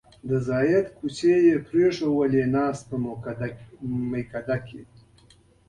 د 0.29 0.31
زهد 0.47 0.85
کوڅې 0.97 1.33
یې 1.47 1.55
پرېښوولې 1.67 2.43
ناست 2.55 2.83
په 2.89 2.95
میکده 4.11 4.57
کې 4.67 4.81